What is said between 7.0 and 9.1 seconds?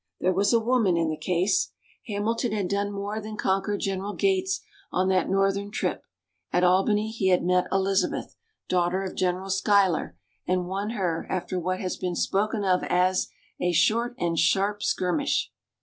he had met Elizabeth, daughter